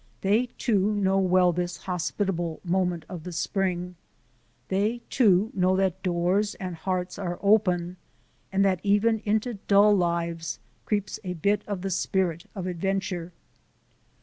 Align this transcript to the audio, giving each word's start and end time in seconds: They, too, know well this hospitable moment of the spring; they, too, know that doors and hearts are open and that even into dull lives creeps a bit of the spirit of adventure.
They, 0.21 0.47
too, 0.57 0.95
know 0.95 1.19
well 1.19 1.51
this 1.53 1.77
hospitable 1.77 2.59
moment 2.63 3.05
of 3.07 3.23
the 3.23 3.31
spring; 3.31 3.97
they, 4.67 5.01
too, 5.11 5.51
know 5.53 5.75
that 5.75 6.01
doors 6.01 6.55
and 6.55 6.73
hearts 6.75 7.19
are 7.19 7.37
open 7.43 7.97
and 8.51 8.65
that 8.65 8.79
even 8.81 9.19
into 9.25 9.59
dull 9.67 9.95
lives 9.95 10.57
creeps 10.85 11.19
a 11.23 11.33
bit 11.35 11.63
of 11.67 11.83
the 11.83 11.91
spirit 11.91 12.45
of 12.55 12.65
adventure. 12.65 13.31